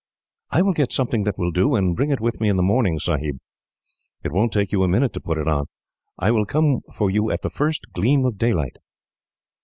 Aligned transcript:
"I 0.49 0.63
will 0.63 0.73
get 0.73 0.91
something 0.91 1.25
that 1.25 1.37
will 1.37 1.51
do, 1.51 1.75
and 1.75 1.95
bring 1.95 2.09
it 2.09 2.19
with 2.19 2.41
me 2.41 2.49
in 2.49 2.55
the 2.57 2.63
morning, 2.63 2.97
Sahib. 2.97 3.37
It 4.23 4.31
won't 4.31 4.51
take 4.51 4.71
you 4.71 4.81
a 4.81 4.87
minute 4.87 5.13
to 5.13 5.19
put 5.19 5.37
on. 5.47 5.67
I 6.17 6.31
will 6.31 6.47
come 6.47 6.81
for 6.91 7.11
you 7.11 7.29
at 7.29 7.43
the 7.43 7.51
first 7.51 7.91
gleam 7.93 8.25
of 8.25 8.39
daylight." 8.39 8.77